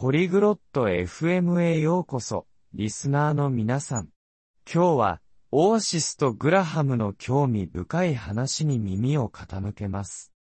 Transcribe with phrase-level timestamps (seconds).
[0.00, 4.08] ポリグロット FM へようこそ、リスナーの皆さん。
[4.64, 10.32] 今日は、オアシスとグラハムの興味深い話に耳を傾けます。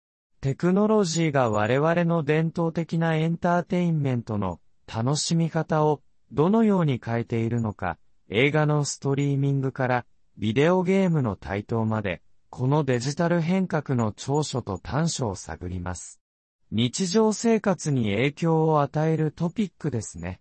[0.41, 7.99] テクノロジーが我々の伝統的なエンターテインメントの楽しみ方をどのように変えているのか、
[8.29, 10.07] 映画のストリーミングから
[10.37, 16.18] ビデオゲームの台頭まで、このデジタル変革の長所と短所を探ります。
[16.71, 20.41] 日常生活に影響を与えるトピックですね。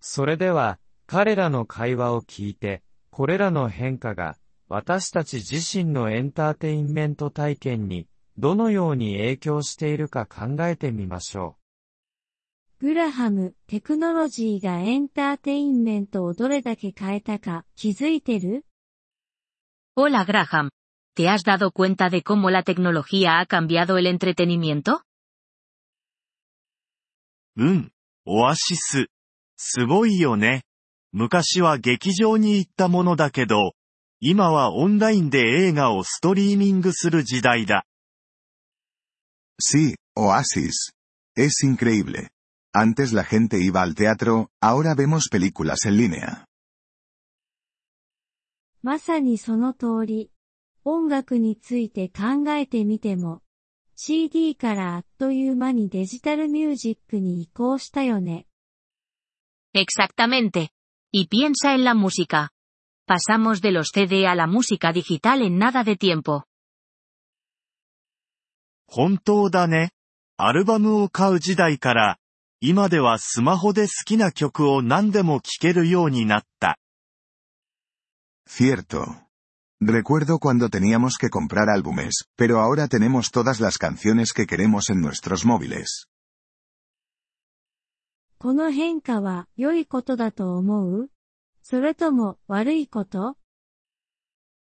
[0.00, 4.36] それでは、彼らの会話を聞いて、これらの変化が
[4.68, 8.06] 私たち自身のエンターテインメント体験に
[8.38, 11.56] どのように影響しているか考えてみましょ
[12.80, 12.86] う。
[12.86, 18.64] グラハム、テクノロジーがエンターテインメントをどれだけ変えたか気づいてる
[19.96, 20.70] ？Hola Graham,
[21.14, 25.02] ¿te has dado cuenta de cómo la tecnología ha cambiado el entretenimiento?
[27.56, 27.92] うん、
[28.26, 29.06] オアシス。
[29.56, 30.62] すごいよね。
[31.12, 33.74] 昔は劇場に行ったものだけど、
[34.20, 37.84] 今はオンラインで映画をストリーミングする時代だ。
[39.60, 40.92] Sí, Oasis.
[41.36, 42.30] Es increíble.
[42.74, 46.46] Antes la gente iba al teatro, ahora vemos películas en línea.
[48.82, 50.30] まさにその通り。
[50.86, 53.40] 音楽について考えてみても、
[53.96, 58.46] CD からあっという間にデジタルミュージックに移行したよね。
[59.74, 60.70] Exactamente.
[61.12, 62.50] Y piensa en la música.
[63.06, 66.44] Pasamos de los CD a la música digital en nada de tiempo.
[68.86, 69.90] 本当だね。
[70.36, 72.18] アルバムを買う時代から、
[72.60, 76.78] 今ではスマホで好きな曲を何でも聴けるようになった。
[78.48, 79.23] Cierto.
[79.83, 84.99] Recuerdo cuando teníamos que comprar álbumes, pero ahora tenemos todas las canciones que queremos en
[84.99, 86.07] nuestros móviles.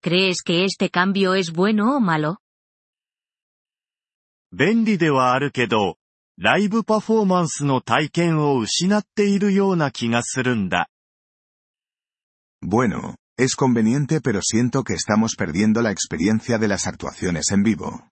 [0.01, 2.37] ¿Crees que este cambio es bueno o malo?
[4.55, 5.97] 便利ではあるけど、
[6.37, 10.89] ライブパフォーマンスの体験を失っているような気がするんだ。
[12.61, 18.09] Bueno, Es conveniente pero siento que estamos perdiendo la experiencia de las actuaciones en vivo.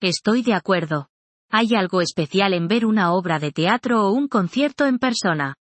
[0.00, 1.08] Estoy de acuerdo.
[1.50, 5.54] Hay algo especial en ver una obra de teatro o un concierto en persona.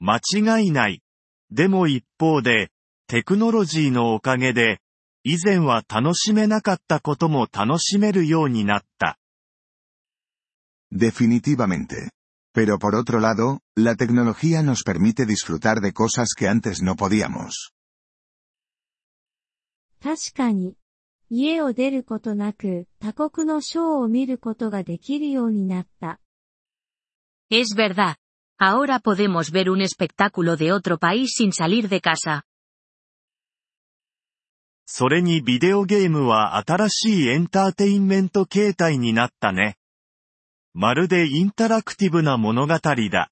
[0.00, 0.20] 間
[0.58, 1.02] 違いない。
[1.50, 2.70] でも一方で、
[3.08, 4.80] テクノロジーのおかげで、
[5.24, 9.18] 以前は楽しめなかったことも楽しめるようになった。
[10.90, 12.10] Definitivamente.
[12.54, 17.72] Pero por otro lado, la tecnología nos permite disfrutar de cosas que antes no podíamos.
[20.00, 20.76] 確かに。
[21.30, 26.20] 家を出ることなく、他国のショーを見ることができるようになった。
[27.50, 28.16] Es verdad.
[28.58, 32.44] Ahora podemos ver un espectáculo de otro país sin salir de casa.
[34.95, 39.79] それにビデオゲームは新しいエンターテインメント形態になったね。
[40.75, 43.31] まるでインタラクティブな物語だ。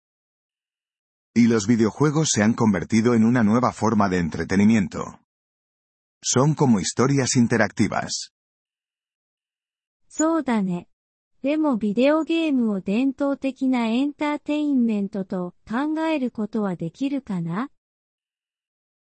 [1.35, 5.19] Y los videojuegos se han convertido en una nueva forma de entretenimiento.
[6.23, 8.31] Son como historias interactivas.
[10.09, 10.87] そうだね。
[11.43, 17.69] でもビデオゲームを伝統的なエンターテインメントと考えることはできるかな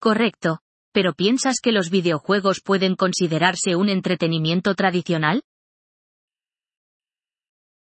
[0.02, 0.58] Correcto.
[0.93, 5.43] ¿Pero piensas que los videojuegos pueden considerarse un entretenimiento tradicional?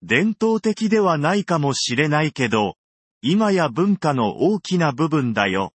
[0.03, 2.77] 伝統的ではないかもしれないけど、
[3.21, 5.73] 今や文化の大きな部分だよ。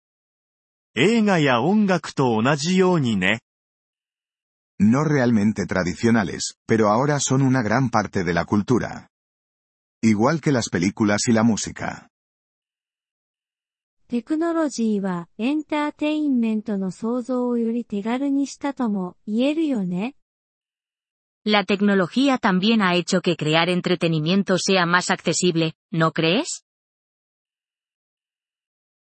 [0.95, 3.41] 映画や音楽と同じようにね。
[4.79, 9.09] No realmente tradicionales, pero ahora son una gran parte de la cultura.
[10.01, 12.08] Igual que las películas y la música.
[14.10, 20.16] テクノロジーはエンターテインメントの創造をより手軽にしたとも言えるよね
[21.44, 26.64] La tecnología también ha hecho que crear entretenimiento sea más accesible, ¿no crees?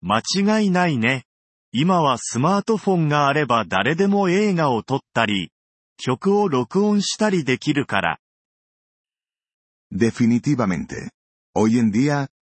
[0.02, 0.22] 間
[0.58, 1.22] 違いないね。
[1.70, 5.52] 今はスマートフォンがあれば誰でも映画を撮ったり、
[5.98, 8.18] 曲を録音したりできるから。
[9.92, 11.10] Definitivamente.
[11.54, 12.26] Hoy en día,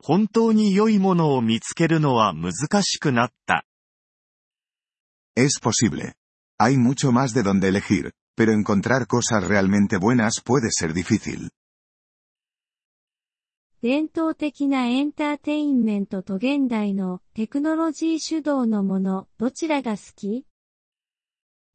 [0.00, 3.64] 本当に良いものを見つけるのは難しくなった。
[5.36, 6.14] Es posible.
[6.58, 11.50] Hay mucho más de donde elegir, pero encontrar cosas realmente buenas puede ser difícil.
[13.82, 20.46] 伝統的なエンターテインメントと現代のテクノロジー主導のもの、どちらが好き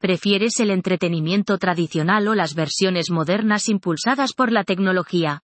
[0.02, 5.44] ¿Prefieres el entretenimiento tradicional o las versiones modernas impulsadas por la tecnología?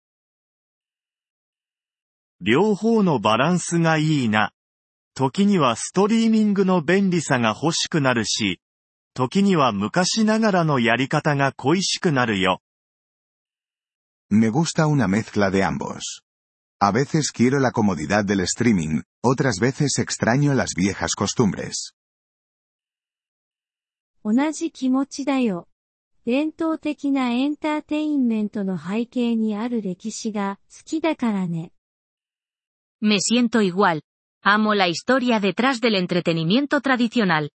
[2.42, 4.54] 両方のバランスがいいな。
[5.14, 8.62] 時にはストリーミングの便利さが欲しくなるし、
[9.14, 12.62] 時には昔ながらのやり方が恋しくなるよ。
[14.30, 16.22] Me gusta una mezcla de ambos.
[16.80, 21.94] A veces quiero la comodidad del streaming, otras veces extraño las viejas costumbres.
[24.24, 25.68] 同じ気持ちだよ。
[26.26, 31.74] 伝統的なエンターテインメントの背景にある歴史が好きだからね。
[33.01, 34.03] Me siento igual.
[34.43, 37.51] Amo la historia detrás del entretenimiento tradicional.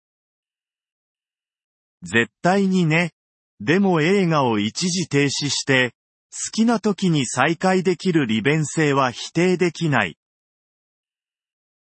[2.03, 3.13] 絶対にね。
[3.61, 5.95] でも映画を一時停止して、
[6.31, 10.17] 好きな時に再開できる利便性は否定できない。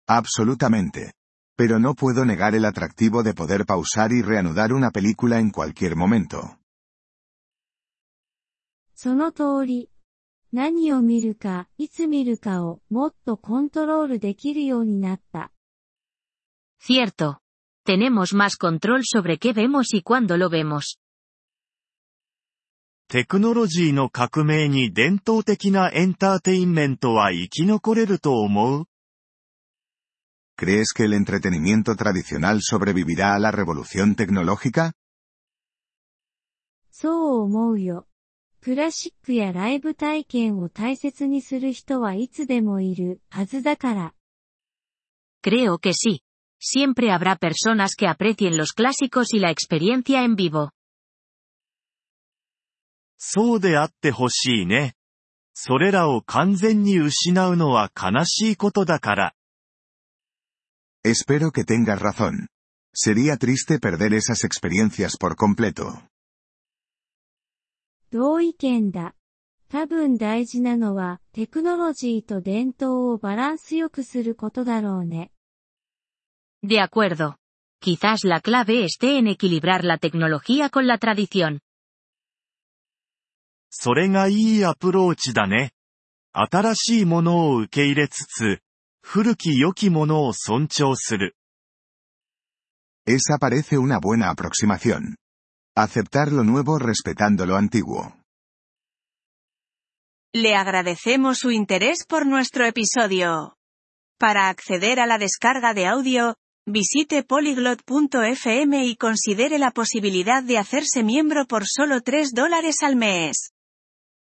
[0.08, 1.16] Absolutamente.
[1.56, 5.96] pero no puedo negar el atractivo de poder pausar y reanudar una película en cualquier
[5.96, 6.58] momento.
[16.77, 17.39] Cierto.
[17.85, 20.97] Tenemos más control sobre qué vemos y cuándo lo vemos.
[23.07, 28.85] テクノロジーの革命に伝統的なエンターテインメントは生き残れると思う
[30.57, 34.93] ¿Crees que el entretenimiento tradicional sobrevivirá a la revolución tecnológica?
[45.41, 46.21] Creo que sí.
[46.63, 50.71] Siempre habrá personas que aprecien los clásicos y la experiencia en vivo.
[53.23, 54.95] そうであってほしいね。
[55.53, 59.33] それらを完全に失うのは悲しいことだから。
[61.03, 62.47] Espero que tengas razón.
[62.93, 66.10] Sería triste perder esas experiencias por completo.
[76.61, 77.37] De acuerdo.
[77.79, 81.61] Quizás la clave esté en equilibrar la tecnología con la tradición.
[83.73, 85.71] それがいいアプローチだね。
[86.33, 88.59] 新しいものを受け入れつつ、
[89.01, 91.37] 古き良きものを尊重する。
[93.07, 95.15] Esa parece una buena aproximación.
[95.75, 98.13] Aceptar lo nuevo respetando lo antiguo.
[100.33, 103.55] Le agradecemos su interés por nuestro episodio.
[104.19, 106.35] Para acceder a la descarga de audio,
[106.65, 113.53] visite polyglot.fm y considere la posibilidad de hacerse miembro por solo 3 dólares al mes.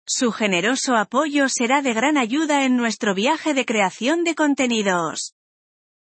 [0.06, 5.34] Su generoso apoyo será de gran ayuda en nuestro viaje de creación de contenidos.